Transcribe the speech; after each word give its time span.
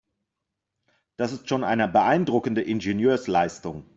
Das 1.15 1.31
ist 1.31 1.47
schon 1.47 1.63
eine 1.63 1.87
beeindruckende 1.87 2.63
Ingenieursleistung. 2.63 3.85